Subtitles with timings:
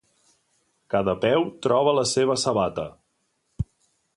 [0.93, 2.87] Cada peu troba la seva sabata.